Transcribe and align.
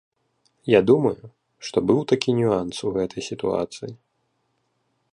Я 0.69 0.79
думаю, 0.91 1.29
што 1.69 1.77
быў 1.91 2.01
такі 2.13 2.37
нюанс 2.41 2.75
у 2.89 2.97
гэтай 2.99 3.21
сітуацыі. 3.31 3.91